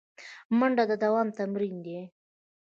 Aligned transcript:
منډه 0.57 0.83
د 0.91 0.93
دوام 1.03 1.27
تمرین 1.37 1.75
دی 1.85 1.99